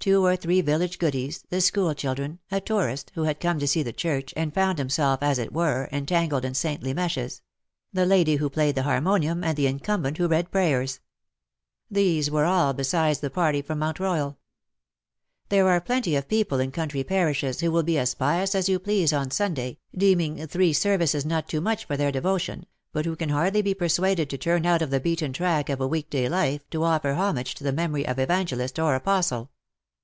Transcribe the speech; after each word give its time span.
Two 0.00 0.24
or 0.24 0.36
three 0.36 0.62
village 0.62 0.98
goodies— 0.98 1.44
the 1.50 1.60
school 1.60 1.92
children— 1.92 2.38
a 2.50 2.62
tourist, 2.62 3.12
who 3.14 3.24
had 3.24 3.40
come 3.40 3.58
to 3.58 3.68
see 3.68 3.82
the 3.82 3.92
church, 3.92 4.32
and 4.38 4.54
found 4.54 4.78
himself, 4.78 5.22
as 5.22 5.38
it 5.38 5.52
were, 5.52 5.86
entangled 5.92 6.46
in 6.46 6.54
saintly 6.54 6.94
meshes— 6.94 7.42
the 7.92 8.06
lady 8.06 8.36
who 8.36 8.48
played 8.48 8.74
the 8.76 8.84
harmonium, 8.84 9.44
and 9.44 9.58
the 9.58 9.66
incumbent 9.66 10.16
who 10.16 10.26
read 10.28 10.50
prayers. 10.50 11.00
These 11.90 12.30
were 12.30 12.44
110 12.44 12.54
^^love! 12.54 12.54
thou 12.58 12.58
art 12.58 12.58
leading 12.58 12.64
me 12.64 12.68
all, 12.68 12.72
besides 13.12 13.20
the 13.20 13.34
party 13.34 13.60
from 13.60 13.78
Mount 13.80 14.00
Royal. 14.00 14.38
There 15.50 15.68
are 15.68 15.80
plenty 15.80 16.16
of 16.16 16.26
people 16.28 16.58
in 16.58 16.70
country 16.72 17.04
parishes 17.04 17.60
who 17.60 17.70
will 17.70 17.82
be 17.82 17.98
as 17.98 18.14
pious 18.14 18.54
as 18.54 18.66
you 18.68 18.78
please 18.78 19.12
on 19.12 19.30
Sunday, 19.30 19.76
deeming 19.94 20.46
three 20.46 20.72
services 20.72 21.26
not 21.26 21.48
too 21.48 21.60
much 21.60 21.84
for 21.84 21.98
their 21.98 22.12
devotion, 22.12 22.64
but 22.92 23.04
who 23.04 23.14
can 23.16 23.28
hardly 23.28 23.60
be 23.60 23.74
persuaded 23.74 24.30
to 24.30 24.38
turn 24.38 24.64
out 24.64 24.80
of 24.80 24.88
the 24.90 25.00
beaten 25.00 25.34
track 25.34 25.68
of 25.68 25.80
week 25.80 26.08
day 26.08 26.30
life 26.30 26.62
to 26.70 26.82
offer 26.84 27.12
homage 27.12 27.54
to 27.56 27.64
the 27.64 27.72
memory 27.72 28.06
of 28.06 28.18
Evangelist 28.18 28.78
or 28.78 28.94
Apostle. 28.94 29.50